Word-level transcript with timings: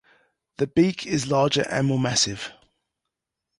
The 0.57 0.65
beak 0.65 1.05
is 1.05 1.27
larger 1.29 1.61
and 1.69 1.85
more 1.85 1.99
massive. 1.99 2.51